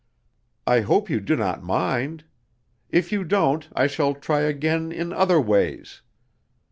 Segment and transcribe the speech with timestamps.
[0.65, 2.23] I hope you do not mind?
[2.89, 6.01] If you don't, I shall try again in other ways.